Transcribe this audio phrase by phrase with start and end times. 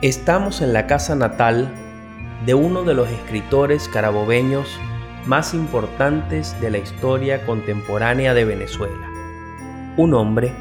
[0.00, 1.74] Estamos en la casa natal
[2.46, 4.78] de uno de los escritores carabobeños
[5.26, 9.10] más importantes de la historia contemporánea de Venezuela.
[9.96, 10.52] Un hombre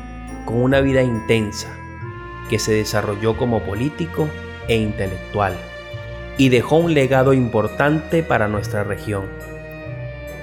[0.45, 1.67] con una vida intensa
[2.49, 4.27] que se desarrolló como político
[4.67, 5.55] e intelectual
[6.39, 9.27] y dejó un legado importante para nuestra región.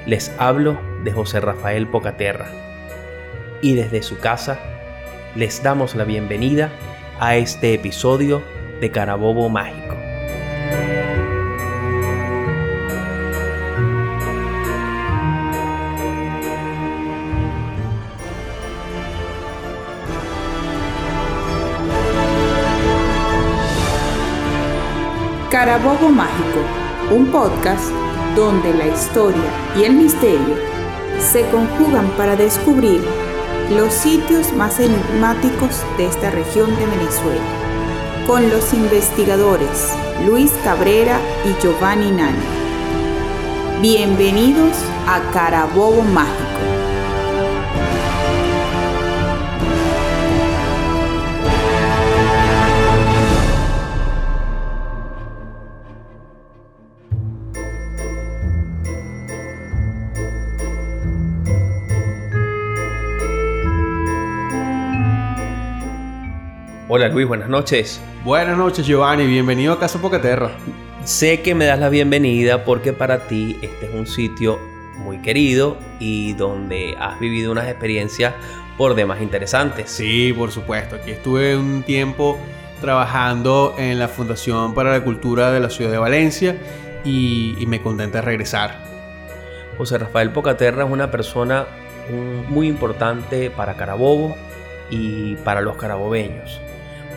[0.07, 2.47] Les hablo de José Rafael Pocaterra
[3.61, 4.61] y desde su casa
[5.35, 6.71] les damos la bienvenida
[7.19, 8.41] a este episodio
[8.85, 9.97] de Carabobo Mágico.
[25.51, 26.61] Carabobo Mágico,
[27.11, 27.91] un podcast
[28.37, 29.41] donde la historia
[29.79, 30.57] y el misterio
[31.21, 33.01] se conjugan para descubrir
[33.75, 37.64] los sitios más enigmáticos de esta región de Venezuela
[38.27, 39.95] con los investigadores
[40.27, 42.45] Luis Cabrera y Giovanni Nani.
[43.83, 46.44] Bienvenidos a Carabobo Mágico.
[66.97, 68.01] Hola Luis, buenas noches.
[68.23, 70.53] Buenas noches Giovanni, bienvenido a Casa Pocaterra.
[71.03, 74.61] Sé que me das la bienvenida porque para ti este es un sitio
[74.99, 78.35] muy querido y donde has vivido unas experiencias
[78.79, 79.91] por demás interesantes.
[79.91, 80.95] Sí, por supuesto.
[80.95, 82.39] Aquí estuve un tiempo
[82.81, 86.57] trabajando en la Fundación para la Cultura de la Ciudad de Valencia
[87.05, 88.79] y, me contenta regresar.
[89.77, 91.67] José Rafael Pocaterra es una persona
[92.49, 94.37] muy importante para Carabobo
[94.91, 96.61] y para los carabobeños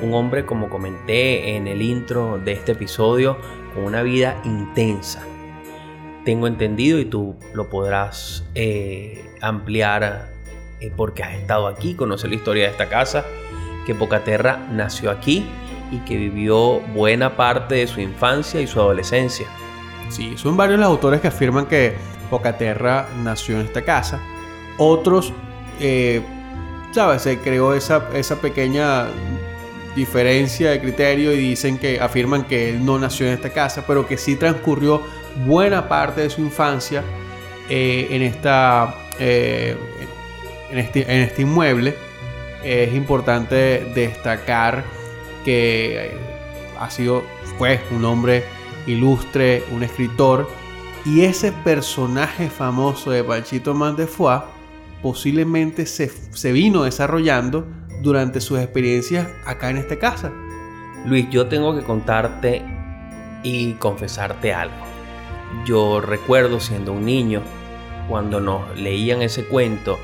[0.01, 3.37] un hombre, como comenté en el intro de este episodio,
[3.73, 5.23] con una vida intensa.
[6.25, 10.29] Tengo entendido y tú lo podrás eh, ampliar
[10.79, 13.25] eh, porque has estado aquí, conoces la historia de esta casa,
[13.85, 15.45] que Pocaterra nació aquí
[15.91, 19.47] y que vivió buena parte de su infancia y su adolescencia.
[20.09, 21.95] Sí, son varios los autores que afirman que
[22.29, 24.19] Pocaterra nació en esta casa.
[24.77, 25.33] Otros,
[25.79, 26.21] eh,
[26.91, 27.21] ¿sabes?
[27.21, 29.07] Se creó esa, esa pequeña
[29.97, 34.07] diferencia de criterio y dicen que afirman que él no nació en esta casa, pero
[34.07, 35.01] que sí transcurrió
[35.45, 37.03] buena parte de su infancia
[37.67, 39.75] eh, en, esta, eh,
[40.69, 41.95] en, este, en este inmueble.
[42.63, 44.83] Es importante destacar
[45.43, 46.11] que eh,
[46.79, 47.23] ha sido,
[47.57, 48.43] fue un hombre
[48.85, 50.47] ilustre, un escritor,
[51.05, 54.41] y ese personaje famoso de Panchito Mandefoy
[55.01, 57.65] posiblemente se, se vino desarrollando
[58.07, 60.31] durante sus experiencias acá en esta casa.
[61.05, 62.63] Luis, yo tengo que contarte
[63.43, 64.75] y confesarte algo.
[65.65, 67.41] Yo recuerdo siendo un niño
[68.07, 69.99] cuando nos leían ese cuento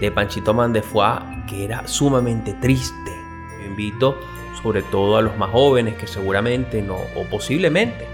[0.00, 1.18] de Panchito Mandefoy
[1.48, 3.10] que era sumamente triste.
[3.66, 4.20] Invito
[4.62, 8.06] sobre todo a los más jóvenes que seguramente no o posiblemente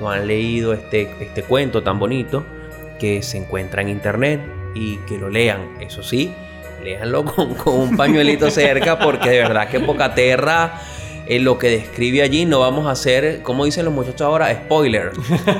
[0.00, 2.44] no han leído este, este cuento tan bonito
[2.98, 4.40] que se encuentra en internet
[4.74, 5.76] y que lo lean.
[5.80, 6.34] Eso sí,
[6.82, 10.80] léanlo con, un pañuelito cerca porque de verdad que Pocaterra
[11.26, 15.12] en lo que describe allí no vamos a hacer, como dicen los muchachos ahora, spoiler.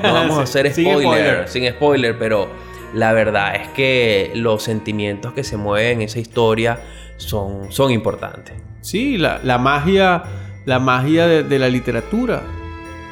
[0.03, 2.49] No vamos a hacer spoiler, sin spoiler, pero
[2.95, 6.81] la verdad es que los sentimientos que se mueven en esa historia
[7.19, 8.55] son, son importantes.
[8.81, 10.23] Sí, la, magia,
[10.65, 12.43] la magia de, de la literatura.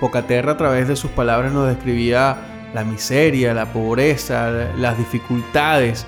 [0.01, 2.37] Pocaterra a través de sus palabras nos describía
[2.73, 6.07] la miseria, la pobreza, las dificultades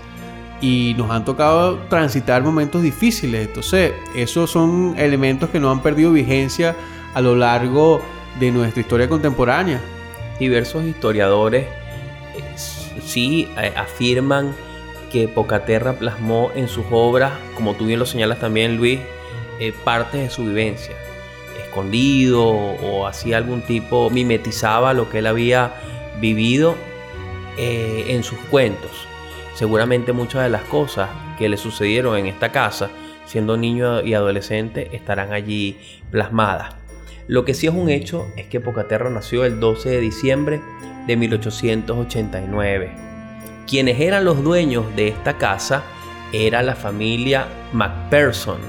[0.60, 3.46] y nos han tocado transitar momentos difíciles.
[3.46, 6.74] Entonces, esos son elementos que no han perdido vigencia
[7.14, 8.02] a lo largo
[8.41, 9.80] de nuestra historia contemporánea.
[10.38, 11.66] Diversos historiadores
[12.36, 14.54] eh, sí eh, afirman
[15.12, 19.00] que Pocaterra plasmó en sus obras, como tú bien lo señalas también, Luis,
[19.58, 20.94] eh, partes de su vivencia.
[21.64, 25.75] Escondido o hacía algún tipo, mimetizaba lo que él había
[26.20, 26.76] vivido
[27.60, 29.07] en sus cuentos
[29.58, 32.90] seguramente muchas de las cosas que le sucedieron en esta casa,
[33.26, 35.76] siendo niño y adolescente, estarán allí
[36.12, 36.76] plasmadas.
[37.26, 40.60] Lo que sí es un hecho es que Pocaterra nació el 12 de diciembre
[41.08, 42.93] de 1889.
[43.66, 45.82] Quienes eran los dueños de esta casa
[46.32, 48.60] era la familia MacPherson,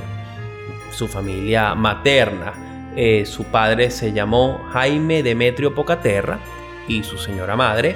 [0.91, 2.91] su familia materna.
[2.95, 6.39] Eh, su padre se llamó Jaime Demetrio Pocaterra
[6.88, 7.95] y su señora madre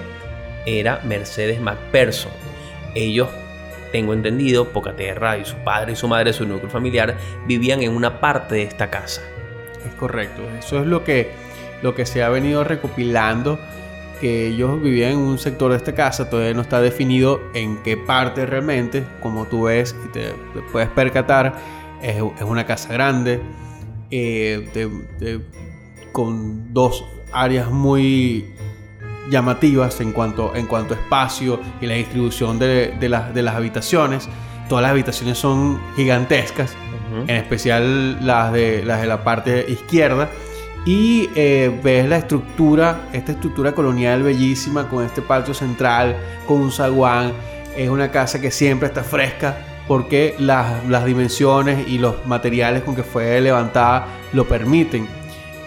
[0.68, 2.43] era Mercedes MacPherson
[2.96, 3.30] ellos,
[3.92, 7.16] tengo entendido, Pocaterra y su padre y su madre, su núcleo familiar,
[7.48, 9.22] vivían en una parte de esta casa.
[9.86, 10.42] Es correcto.
[10.58, 11.32] Eso es lo que,
[11.82, 13.60] lo que se ha venido recopilando.
[14.20, 17.98] Que ellos vivían en un sector de esta casa, todavía no está definido en qué
[17.98, 19.04] parte realmente.
[19.22, 20.34] Como tú ves y te,
[20.72, 21.54] puedes percatar,
[22.02, 23.42] es, una casa grande,
[24.12, 25.42] eh,
[26.14, 27.04] con dos
[27.34, 28.54] áreas muy
[29.30, 34.30] llamativas en cuanto, en cuanto a espacio y la distribución de, de, de las habitaciones.
[34.70, 36.76] Todas las habitaciones son gigantescas,
[37.28, 40.30] en especial las de, las de la parte izquierda.
[40.86, 46.72] Y eh, ves la estructura, esta estructura colonial bellísima con este patio central, con un
[46.72, 47.32] zaguán.
[47.76, 52.96] Es una casa que siempre está fresca porque las, las dimensiones y los materiales con
[52.96, 55.08] que fue levantada lo permiten.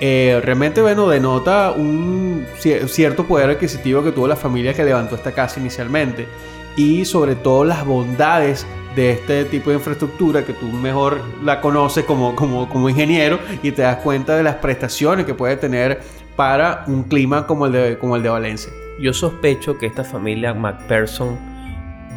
[0.01, 5.33] Eh, realmente, bueno, denota un cierto poder adquisitivo que tuvo la familia que levantó esta
[5.33, 6.29] casa inicialmente
[6.77, 12.05] y sobre todo las bondades de este tipo de infraestructura que tú mejor la conoces
[12.05, 16.03] como, como, como ingeniero y te das cuenta de las prestaciones que puede tener
[16.35, 18.73] para un clima como el de, como el de Valencia.
[19.01, 21.39] Yo sospecho que esta familia MacPherson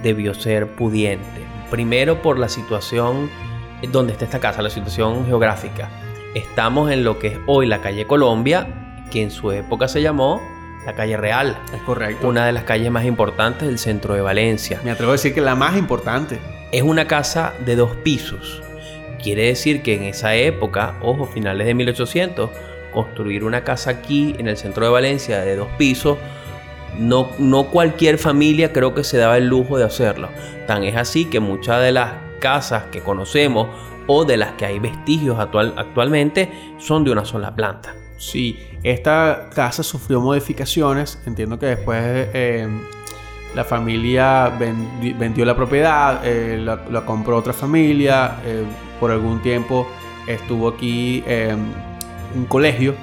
[0.03, 1.45] debió ser pudiente.
[1.69, 3.29] Primero por la situación
[3.91, 5.89] donde está esta casa, la situación geográfica
[6.35, 8.67] estamos en lo que es hoy la calle Colombia,
[9.11, 10.41] que en su época se llamó
[10.85, 11.57] la calle Real.
[11.73, 12.27] Es correcto.
[12.27, 14.81] Una de las calles más importantes del centro de Valencia.
[14.83, 16.39] Me atrevo a decir que la más importante.
[16.71, 18.61] Es una casa de dos pisos.
[19.21, 22.49] Quiere decir que en esa época, ojo, finales de 1800,
[22.93, 26.17] construir una casa aquí en el centro de Valencia de dos pisos,
[26.97, 30.29] no, no cualquier familia creo que se daba el lujo de hacerlo.
[30.67, 33.67] Tan es así que muchas de las casas que conocemos
[34.11, 37.94] o de las que hay vestigios actual, actualmente son de una sola planta.
[38.17, 41.21] Sí, esta casa sufrió modificaciones.
[41.27, 42.67] Entiendo que después eh,
[43.53, 48.38] la familia vendió la propiedad, eh, la, compró otra familia.
[48.44, 48.63] Eh,
[49.00, 49.88] por algún tiempo
[50.27, 51.23] estuvo aquí
[52.35, 52.95] un colegio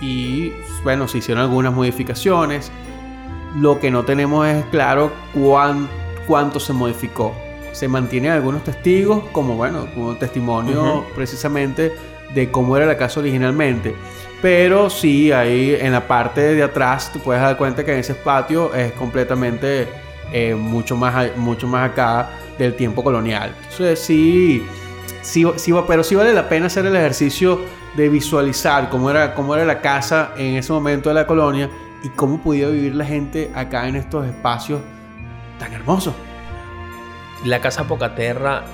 [0.00, 0.52] y
[0.82, 2.72] bueno, se hicieron algunas modificaciones.
[3.56, 5.12] Lo que no tenemos es claro
[6.26, 7.34] cuánto se modificó
[7.72, 11.92] se mantienen algunos testigos como, bueno, como testimonio precisamente
[12.34, 13.94] de cómo era la casa originalmente.
[14.42, 18.14] Pero sí, ahí en la parte de atrás te puedes dar cuenta que en ese
[18.14, 19.88] patio es completamente
[20.32, 23.54] eh, mucho, más, mucho más acá del tiempo colonial.
[23.62, 24.64] Entonces sí,
[25.20, 27.60] sí, sí, pero sí vale la pena hacer el ejercicio
[27.96, 31.68] de visualizar cómo era, cómo era la casa en ese momento de la colonia
[32.02, 34.80] y cómo podía vivir la gente acá en estos espacios
[35.58, 36.14] tan hermosos.
[37.44, 38.64] La Casa Pocaterra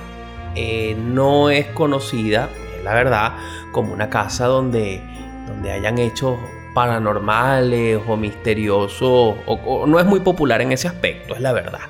[0.55, 2.49] eh, no es conocida,
[2.83, 3.37] la verdad,
[3.71, 5.01] como una casa donde,
[5.47, 6.37] donde hayan hechos
[6.73, 11.81] paranormales o misteriosos, o, no es muy popular en ese aspecto, es la verdad.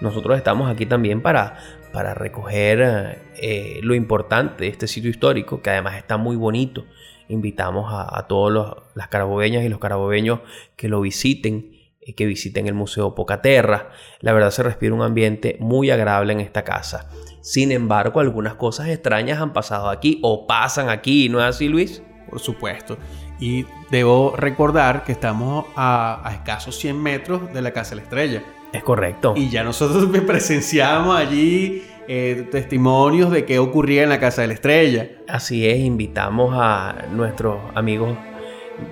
[0.00, 1.58] Nosotros estamos aquí también para,
[1.92, 6.86] para recoger eh, lo importante de este sitio histórico, que además está muy bonito.
[7.28, 10.40] Invitamos a, a todos las carabobeñas y los carabobeños
[10.76, 11.81] que lo visiten
[12.16, 13.90] que visiten el Museo Pocaterra.
[14.20, 17.08] La verdad se respira un ambiente muy agradable en esta casa.
[17.40, 22.02] Sin embargo, algunas cosas extrañas han pasado aquí o pasan aquí, ¿no es así, Luis?
[22.28, 22.98] Por supuesto.
[23.38, 28.42] Y debo recordar que estamos a, escasos 100 metros de la Casa de la Estrella.
[28.72, 29.34] Es correcto.
[29.36, 34.54] Y ya nosotros presenciamos allí eh, testimonios de qué ocurría en la Casa de la
[34.54, 35.10] Estrella.
[35.28, 38.16] Así es, invitamos a nuestros amigos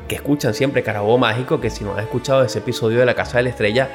[0.08, 3.38] que escuchan siempre Carabobo Mágico, que si no han escuchado ese episodio de La Casa
[3.38, 3.90] de la Estrella,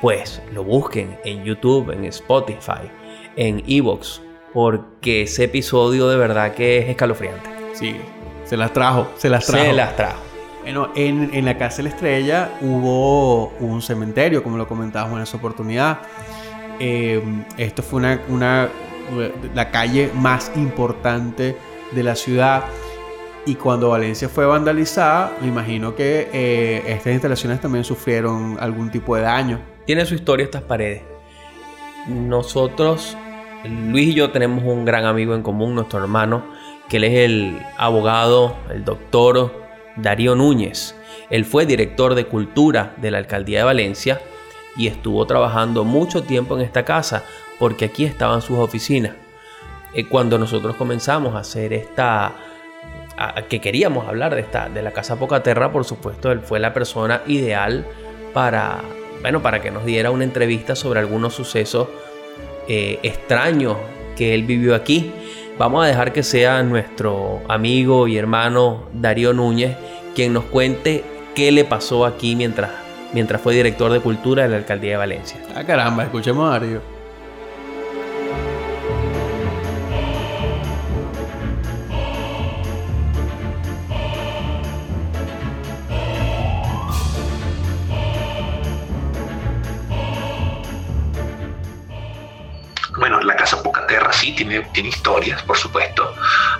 [0.00, 2.90] pues lo busquen en YouTube, en Spotify,
[3.36, 7.50] en Evox, porque ese episodio de verdad que es escalofriante.
[7.74, 7.96] Sí,
[8.44, 9.64] se las trajo, se las trajo.
[9.64, 10.28] Se las trajo.
[10.62, 15.36] Bueno, en, la Casa de la Estrella hubo un cementerio, como lo comentábamos en esa
[15.36, 16.00] oportunidad.
[16.78, 17.22] Eh,
[17.56, 18.68] esto fue una, una,
[19.54, 21.56] la calle más importante
[21.92, 22.64] de la ciudad.
[23.48, 29.16] Y cuando Valencia fue vandalizada, me imagino que eh, estas instalaciones también sufrieron algún tipo
[29.16, 29.58] de daño.
[29.86, 31.00] Tiene su historia estas paredes.
[32.08, 33.16] Nosotros,
[33.64, 36.44] Luis y yo tenemos un gran amigo en común, nuestro hermano,
[36.90, 39.50] que él es el abogado, el doctor
[39.96, 40.94] Darío Núñez.
[41.30, 44.20] Él fue director de cultura de la alcaldía de Valencia
[44.76, 47.24] y estuvo trabajando mucho tiempo en esta casa
[47.58, 49.14] porque aquí estaban sus oficinas.
[49.94, 52.34] Eh, cuando nosotros comenzamos a hacer esta
[53.48, 57.22] que queríamos hablar de, esta, de la Casa Pocaterra, por supuesto, él fue la persona
[57.26, 57.84] ideal
[58.32, 58.80] para,
[59.22, 61.88] bueno, para que nos diera una entrevista sobre algunos sucesos
[62.68, 63.76] eh, extraños
[64.16, 65.12] que él vivió aquí.
[65.58, 69.76] Vamos a dejar que sea nuestro amigo y hermano Darío Núñez
[70.14, 72.70] quien nos cuente qué le pasó aquí mientras,
[73.12, 75.40] mientras fue director de cultura de la alcaldía de Valencia.
[75.54, 76.97] Ah, caramba, escuchemos a Darío.
[94.32, 96.14] Tiene, tiene historias, por supuesto,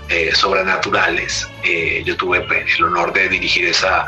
[0.08, 1.48] eh, sobrenaturales.
[1.62, 4.06] Eh, yo tuve pues, el honor de dirigir esa,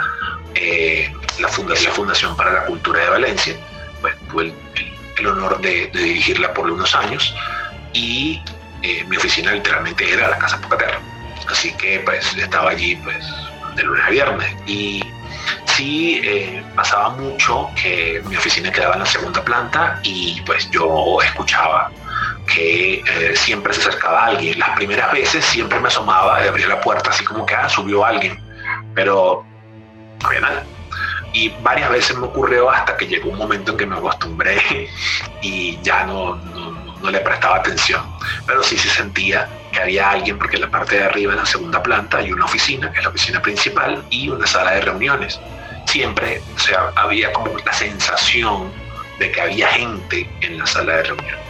[1.39, 3.57] la, fundación, la Fundación para la Cultura de Valencia.
[4.01, 4.53] Pues, tuve
[5.19, 7.35] el, honor de, dirigirla por unos años
[7.93, 8.41] y
[9.09, 10.99] mi oficina literalmente era la Casa Pocaterra.
[11.51, 13.25] Así que pues estaba allí pues
[13.77, 15.03] de lunes a viernes y
[15.77, 21.19] sí eh, pasaba mucho que mi oficina quedaba en la segunda planta y pues yo
[21.23, 21.91] escuchaba
[22.53, 24.59] que eh, siempre se acercaba alguien.
[24.59, 28.05] Las primeras veces siempre me asomaba y abría la puerta así como que ah, subió
[28.05, 28.39] alguien,
[28.95, 29.45] pero
[30.21, 30.65] no había nada.
[31.33, 34.61] Y varias veces me ocurrió hasta que llegó un momento en que me acostumbré
[35.43, 38.03] y ya no, no, le prestaba atención.
[38.47, 41.47] Pero sí se sentía que había alguien, porque en la parte de arriba, en la
[41.47, 45.41] segunda planta, hay una oficina, que es la oficina principal, y una sala de reuniones.
[45.87, 48.73] Siempre o sea, había como la sensación
[49.19, 51.50] de que había gente en la sala de reuniones.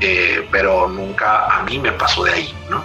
[0.00, 2.84] Eh, pero nunca a mí me pasó de ahí, ¿no?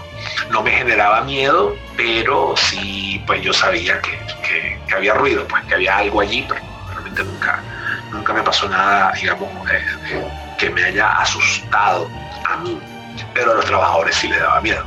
[0.49, 4.17] No me generaba miedo, pero sí, pues yo sabía que,
[4.87, 7.61] que, había ruido, pues que había algo allí, pero realmente nunca,
[8.11, 10.25] nunca me pasó nada, digamos, eh,
[10.57, 12.09] que me haya asustado
[12.45, 12.79] a mí
[13.33, 14.83] pero a los trabajadores sí le daba miedo.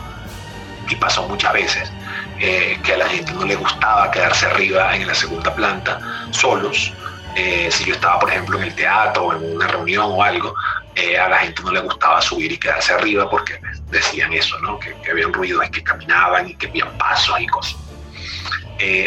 [0.88, 1.92] Y pasó muchas veces
[2.38, 6.00] eh, que a la gente no le gustaba quedarse arriba en la segunda planta
[6.30, 6.92] solos.
[7.34, 10.54] Si yo estaba, por ejemplo, en el teatro o en una reunión o algo,
[10.96, 13.60] eh, a la gente no le gustaba subir y quedarse arriba porque
[13.90, 14.78] decían eso, ¿no?
[14.78, 17.76] que, que habían ruidos, que caminaban y que habían pasos y cosas.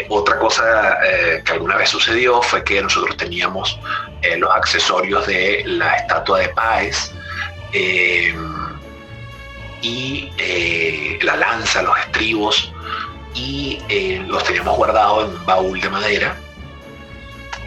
[0.08, 0.98] otra cosa
[1.44, 3.78] que alguna vez sucedió fue que nosotros teníamos
[4.38, 7.12] los accesorios de la estatua de Páez
[9.82, 12.72] y eh, la lanza, los estribos,
[13.34, 16.36] y eh, los teníamos guardados en un baúl de madera.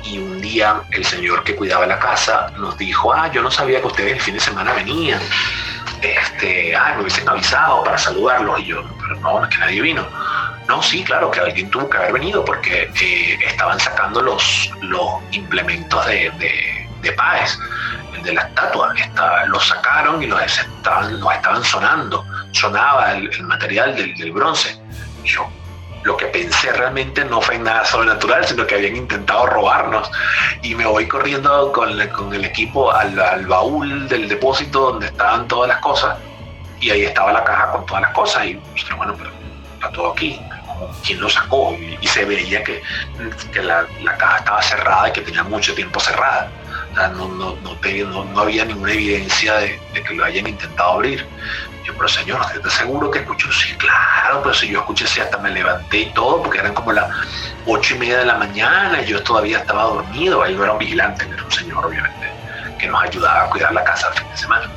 [0.03, 3.81] Y un día el señor que cuidaba la casa nos dijo, ah, yo no sabía
[3.81, 5.21] que ustedes el fin de semana venían.
[6.01, 8.59] Este, ah, me hubiesen avisado para saludarlos.
[8.59, 10.05] Y yo, pero no, es que nadie vino.
[10.67, 15.07] No, sí, claro que alguien tuvo que haber venido porque eh, estaban sacando los, los
[15.31, 17.59] implementos de, de, de paz
[18.23, 18.93] de la estatua.
[18.95, 22.25] Está, lo sacaron y los estaban, estaban sonando.
[22.51, 24.77] Sonaba el, material del, bronce.
[25.23, 25.49] Y yo
[26.03, 30.09] lo que pensé realmente no fue nada sobrenatural, sino que habían intentado robarnos.
[30.61, 35.69] Y me voy corriendo con, con el equipo al, baúl del depósito donde estaban todas
[35.69, 36.17] las cosas.
[36.79, 38.45] Y ahí estaba la caja con todas las cosas.
[38.45, 39.29] Y dije, bueno, pero
[39.75, 40.39] está todo aquí.
[41.05, 41.77] ¿Quién lo sacó?
[42.01, 42.81] Y, se veía que,
[43.53, 43.85] que la,
[44.17, 46.49] caja estaba cerrada y que tenía mucho tiempo cerrada
[46.93, 51.25] no, no, no, no, había ninguna evidencia de, que lo hayan intentado abrir.
[51.83, 53.51] Yo, pero señor, ¿estás seguro que escuchó?
[53.51, 56.91] Sí, claro, pero si yo escuché, sí, hasta me levanté y todo, porque eran como
[56.91, 57.09] las
[57.65, 60.43] ocho y media de la mañana y yo todavía estaba dormido.
[60.43, 62.29] Ahí no era un vigilante, era un señor, obviamente,
[62.77, 64.69] que nos ayudaba a cuidar la casa el fin de semana.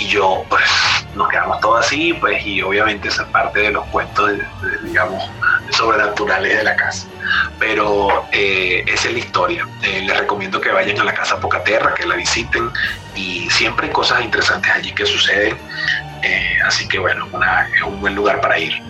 [0.00, 0.64] Y yo, pues,
[1.14, 4.32] nos quedamos todos así, pues, y obviamente esa parte de los cuentos,
[4.82, 5.30] digamos,
[5.70, 7.06] sobrenaturales de la casa.
[7.58, 9.68] Pero eh, esa es la historia.
[9.82, 12.70] Eh, les recomiendo que vayan a la casa Pocaterra, que la visiten
[13.14, 15.58] y siempre hay cosas interesantes allí que suceden.
[16.22, 17.28] Eh, así que bueno,
[17.74, 18.82] es un buen lugar para ir.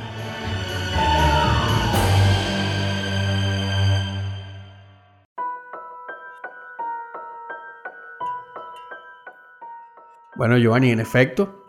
[10.41, 11.67] Bueno, Giovanni, en efecto,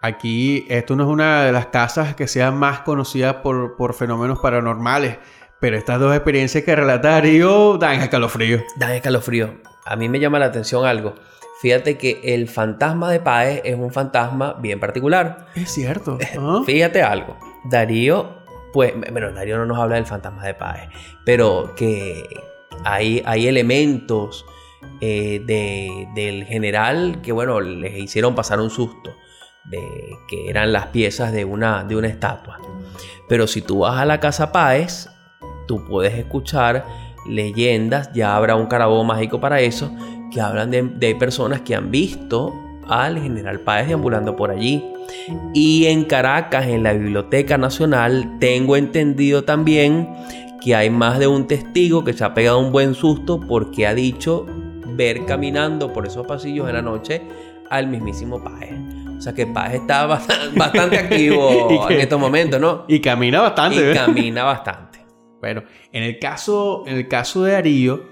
[0.00, 4.38] Aquí, esto no es una de las casas que sean más conocidas por, por fenómenos
[4.38, 5.18] paranormales,
[5.60, 8.62] pero estas dos experiencias que relata Darío dan escalofrío.
[8.76, 9.60] Dan escalofrío.
[9.84, 11.16] A mí me llama la atención algo.
[11.60, 15.48] Fíjate que el fantasma de Paez es un fantasma bien particular.
[15.54, 16.16] Es cierto.
[16.38, 16.62] ¿Ah?
[16.64, 17.36] Fíjate algo.
[17.64, 18.38] Darío,
[18.72, 20.88] pues, bueno, Darío no nos habla del fantasma de Paez,
[21.26, 22.26] pero que
[22.84, 24.46] hay, hay elementos
[25.00, 29.14] eh, del general que, bueno, les hicieron pasar un susto
[29.64, 29.80] de
[30.28, 32.58] que eran las piezas de una, de una estatua.
[33.28, 35.08] Pero si tú vas a la Casa Páez,
[35.66, 36.84] tú puedes escuchar
[37.26, 39.94] leyendas, ya habrá un carabón mágico para eso,
[40.32, 42.54] que hablan de, de personas que han visto
[42.88, 44.84] al general Páez deambulando por allí.
[45.54, 50.08] Y en Caracas, en la Biblioteca Nacional, tengo entendido también
[50.60, 53.94] que hay más de un testigo que se ha pegado un buen susto porque ha
[53.94, 54.46] dicho
[54.98, 57.22] ver caminando por esos pasillos en la noche
[57.70, 58.74] al mismísimo Páez.
[59.16, 60.06] O sea que Paz está
[60.56, 62.84] bastante, activo en estos momentos, ¿no?
[62.88, 63.92] Y camina bastante.
[63.92, 64.98] Y camina bastante.
[65.40, 65.62] Bueno,
[65.92, 68.02] en el caso, en el caso de Darío,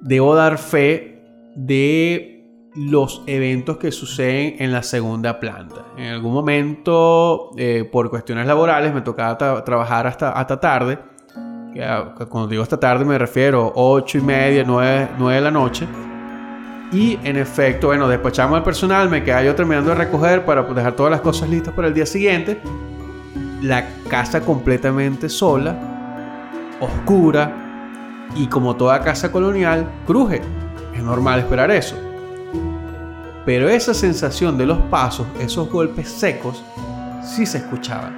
[0.00, 1.22] debo dar fe
[1.56, 2.30] de
[2.76, 5.86] los eventos que suceden en la segunda planta.
[5.96, 10.98] En algún momento, eh, por cuestiones laborales, me tocaba trabajar hasta, hasta tarde.
[12.28, 15.88] Cuando digo hasta tarde me refiero a 8 y media, 9, 9 de la noche
[16.92, 20.94] Y en efecto, bueno, despachamos al personal, me quedaba yo terminando de recoger para dejar
[20.94, 22.60] todas las cosas listas para el día siguiente.
[23.60, 25.76] La casa completamente sola,
[26.80, 27.52] oscura
[28.36, 30.42] y como toda casa colonial, cruje.
[30.94, 31.96] Es normal esperar eso.
[33.44, 36.62] Pero esa sensación de los pasos, esos golpes secos,
[37.24, 38.14] sí se escuchaban.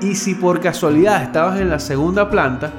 [0.00, 2.72] Y si por casualidad estabas en la segunda planta,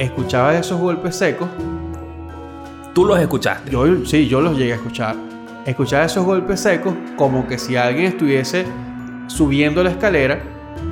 [0.00, 1.48] escuchabas esos golpes secos.
[2.94, 3.70] Tú los escuchaste.
[3.70, 5.14] Yo, sí, yo los llegué a escuchar.
[5.66, 8.66] Escuchaba esos golpes secos como que si alguien estuviese
[9.26, 10.40] subiendo la escalera.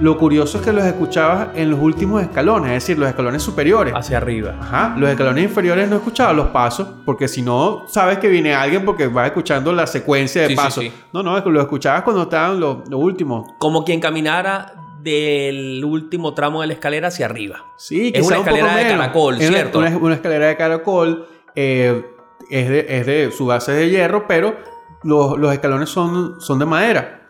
[0.03, 3.95] Lo curioso es que los escuchabas en los últimos escalones, es decir, los escalones superiores.
[3.97, 4.55] Hacia arriba.
[4.61, 8.85] Ajá, los escalones inferiores no escuchabas los pasos, porque si no, sabes que viene alguien
[8.85, 10.85] porque vas escuchando la secuencia de Sí, sí, pasos.
[10.85, 10.93] sí.
[11.13, 13.49] No, no, lo escuchabas cuando estaban los, los últimos.
[13.59, 17.65] Como quien caminara del último tramo de la escalera hacia arriba.
[17.77, 19.79] Sí, Es una un escalera de caracol, Es ¿cierto?
[19.79, 21.27] Una, una escalera de caracol.
[21.55, 22.05] eh,
[22.51, 24.57] es, de, es de su base de hierro, pero
[25.03, 27.29] los, los escalones son, son de madera.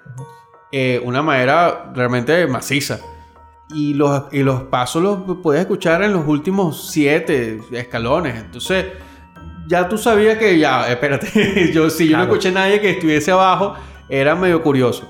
[0.70, 3.00] Eh, una madera realmente maciza.
[3.70, 8.36] Y los, y los pasos los puedes escuchar en los últimos siete escalones.
[8.36, 8.86] Entonces,
[9.66, 13.30] ya tú sabías que ya, espérate, yo si yo no escuché a nadie que estuviese
[13.30, 13.74] abajo,
[14.08, 15.06] era medio curioso.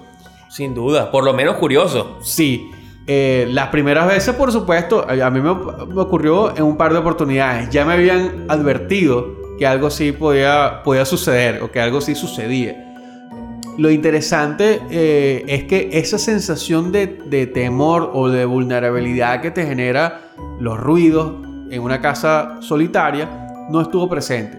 [0.48, 2.18] Sin duda, por lo menos curioso.
[2.22, 2.70] Sí.
[3.06, 7.70] Eh, las primeras veces, por supuesto, a mí me, ocurrió en un par de oportunidades.
[7.70, 12.84] Ya me habían advertido que algo así podía, podía suceder o que algo así sucedía.
[13.78, 19.64] Lo interesante eh, es que esa sensación de, de temor o de vulnerabilidad que te
[19.64, 24.58] genera los ruidos en una casa solitaria no estuvo presente.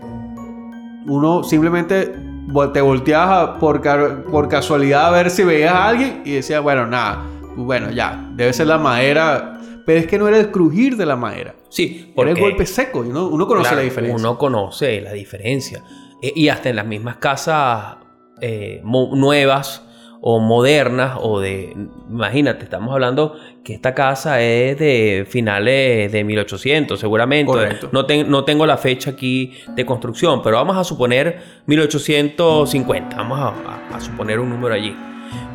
[1.05, 2.28] Uno simplemente
[2.73, 3.81] te volteabas a- por,
[4.23, 7.23] por casualidad a ver si veías a alguien y decías, bueno, nada,
[7.55, 9.55] bueno, ya, debe ser la madera.
[9.85, 12.65] Pero es que no era el crujir de la madera, Sí, era porque el golpe
[12.67, 12.99] seco.
[12.99, 14.15] Uno, uno conoce Claro, la diferencia.
[14.19, 15.83] Uno conoce la diferencia.
[16.21, 17.95] E- y hasta en las mismas casas
[18.39, 19.83] eh, nuevas
[20.21, 21.75] o modernas o de...
[22.09, 27.51] Imagínate, estamos hablando que esta casa es de finales de 1800 seguramente.
[27.51, 27.89] Correcto.
[27.91, 33.15] No, ten- no tengo la fecha aquí de construcción, pero vamos a suponer 1850.
[33.15, 34.95] Vamos a, a- a suponer un número allí.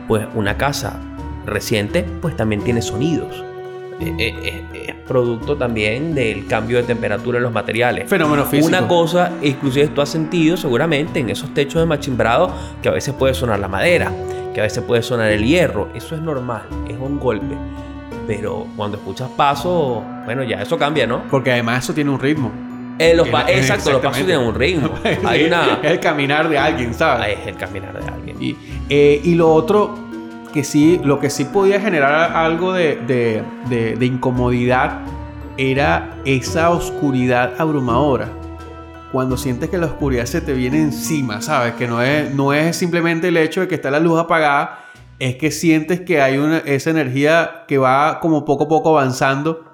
[0.09, 1.01] Pues una casa
[1.47, 3.45] reciente pues también tiene sonidos.
[4.01, 4.35] Eh, eh,
[4.75, 8.09] eh, es producto también del cambio de temperatura en los materiales.
[8.09, 8.67] Fenómeno físico.
[8.69, 12.51] Una cosa, inclusive tú has sentido seguramente en esos techos de machimbrado
[12.83, 14.11] que a veces puede sonar la madera,
[14.55, 15.89] que a veces puede sonar el hierro.
[15.95, 17.57] Eso es normal, es un golpe.
[18.27, 21.23] Pero cuando escuchas pasos, bueno, ya eso cambia, ¿no?
[21.31, 22.51] Porque además eso tiene un ritmo.
[22.99, 24.89] Eh, los exacto, los pasos tienen un ritmo.
[25.27, 25.81] Hay una...
[25.83, 27.37] Es el caminar de alguien, ¿sabes?
[27.41, 28.37] Es el caminar de alguien.
[28.41, 28.57] Y,
[28.89, 29.95] eh, y lo otro
[30.53, 35.01] que sí, lo que sí podía generar algo de, de- de- de incomodidad
[35.57, 38.29] era esa oscuridad abrumadora.
[39.15, 41.75] Cuando sientes que la oscuridad se te viene encima, ¿sabes?
[41.75, 44.85] Que no es, no es simplemente el hecho de que está la luz apagada,
[45.21, 49.65] es que sientes que hay una, esa energía que va como poco a poco avanzando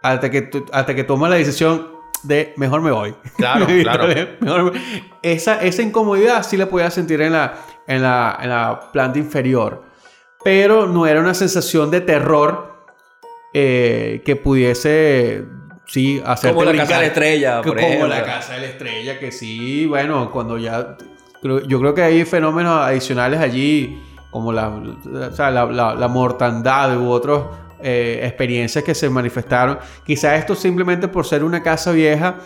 [0.00, 1.88] hasta que, hasta que tomas la decisión
[2.22, 3.16] de mejor me voy.
[3.36, 4.06] Claro, claro.
[4.40, 4.80] Mejor me-
[5.22, 7.54] esa, esa incomodidad sí la podía sentir en la,
[7.88, 9.82] en, la, en la planta inferior.
[10.44, 12.76] Pero no era una sensación de terror
[13.54, 15.44] eh, que pudiese,
[15.86, 16.86] sí, hacerte Como la brincar.
[16.88, 18.08] casa de la estrella, por como ejemplo.
[18.08, 20.96] la casa de la estrella, que sí, bueno, cuando ya...
[21.66, 26.96] Yo creo que hay fenómenos adicionales allí, como la, o sea, la, la- la mortandad
[26.98, 27.42] u otras
[27.82, 29.78] eh, experiencias que se manifestaron.
[30.06, 32.36] Quizás esto simplemente por ser una casa vieja,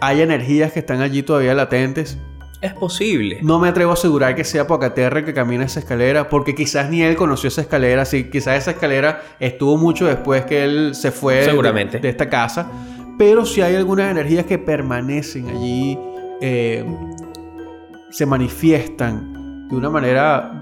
[0.00, 2.16] hay energías que están allí todavía latentes.
[2.60, 3.38] Es posible.
[3.42, 6.90] No me atrevo a asegurar que sea Pocaterra el que camina esa escalera, porque quizás
[6.90, 11.12] ni él conoció esa escalera, sí, quizás esa escalera estuvo mucho después que él se
[11.12, 12.00] fue de- Seguramente.
[12.00, 12.68] De, esta casa,
[13.16, 15.96] pero sí hay algunas energías que permanecen allí,
[16.40, 16.84] eh,
[18.10, 20.52] se manifiestan de una manera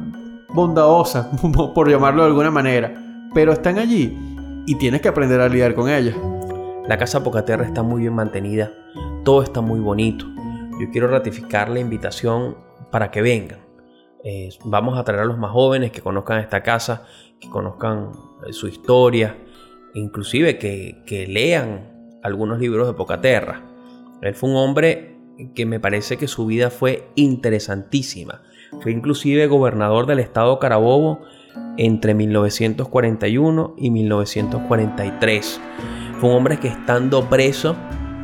[0.51, 1.31] bondadosa,
[1.75, 2.93] por llamarlo de alguna manera,
[3.33, 4.19] pero están allí
[4.67, 6.15] y tienes que aprender a lidiar con ellas.
[6.89, 8.71] La casa Pocaterra está muy bien mantenida,
[9.25, 10.27] todo está muy bonito.
[10.79, 12.57] Yo quiero ratificar la invitación
[12.91, 13.61] para que vengan.
[14.25, 17.05] Eh, vamos a traer a los más jóvenes que conozcan esta casa,
[17.41, 18.11] que conozcan
[18.47, 19.37] eh, su historia,
[19.95, 23.63] inclusive que, que lean algunos libros de Pocaterra.
[24.21, 25.17] Él fue un hombre
[25.55, 28.43] que me parece que su vida fue interesantísima.
[28.81, 31.21] Fue inclusive gobernador del estado Carabobo
[31.77, 35.61] entre 1941 y 1943.
[36.19, 37.77] Fue un hombre que estando preso,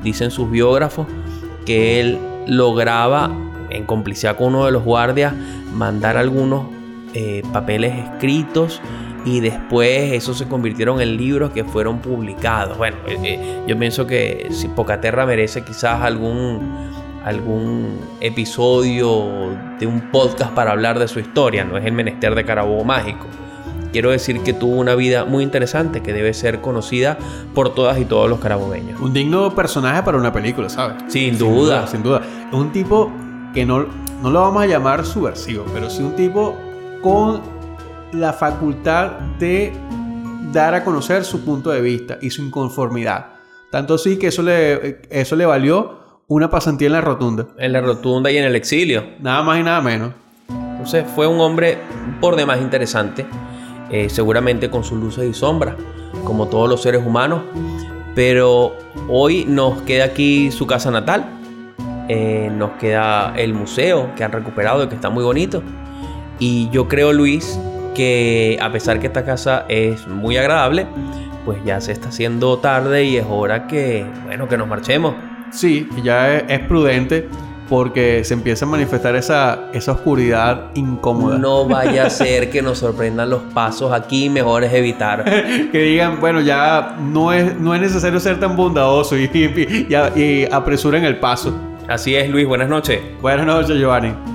[0.03, 1.07] dicen sus biógrafos,
[1.65, 3.31] que él lograba,
[3.71, 5.35] en complicidad con uno de los guardias,
[5.75, 6.67] mandar algunos
[7.15, 8.81] eh, papeles escritos
[9.25, 12.77] y después esos se convirtieron en libros que fueron publicados.
[12.79, 16.91] Bueno, eh, eh, yo pienso que si Pocaterra merece quizás algún
[17.25, 22.45] algún episodio de un podcast para hablar de su historia, no es el menester de
[22.45, 23.27] Carabobo Mágico.
[23.93, 27.19] Quiero decir que tuvo una vida muy interesante que debe ser conocida
[27.55, 29.01] por todas y todos los carabobeños.
[29.01, 31.03] Un digno personaje para una película, ¿sabes?
[31.09, 31.87] Sin, duda.
[31.87, 32.23] Sin duda.
[32.53, 33.13] Un tipo
[33.53, 33.87] que no,
[34.23, 36.57] no lo vamos a llamar subversivo, pero sí un tipo
[37.03, 37.43] con
[38.13, 39.73] la facultad de
[40.53, 43.27] dar a conocer su punto de vista y su inconformidad.
[43.71, 47.49] Tanto así que eso le, eso le valió una pasantía en la rotunda.
[47.59, 49.05] En la rotunda y en el exilio.
[49.21, 50.13] Nada más y nada menos.
[50.49, 51.79] Entonces fue un hombre
[52.21, 53.27] por demás interesante,
[53.93, 55.77] eh, seguramente con sus luces y sombras,
[56.25, 57.43] como todos los seres humanos.
[58.15, 58.75] Pero
[59.09, 61.25] hoy nos queda aquí su casa natal,
[62.09, 65.63] eh, nos queda el museo que han recuperado y que está muy bonito.
[66.39, 67.59] Y yo creo, Luis,
[67.95, 70.87] que a pesar que esta casa es muy agradable,
[71.45, 75.15] pues ya se está haciendo tarde y es hora que, bueno, que nos marchemos.
[75.51, 77.29] Sí, ya es, prudente
[77.69, 81.39] porque se empieza a manifestar esa, esa oscuridad incómoda.
[81.39, 85.25] No vaya a ser que nos sorprendan los pasos aquí, mejor es evitar.
[85.73, 89.87] que digan, bueno, ya no es, no es necesario ser tan bondadoso y, y,
[90.21, 91.55] y apresuren el paso.
[91.89, 93.01] Así es, Luis, buenas noches.
[93.21, 94.32] Buenas noches, Giovanni.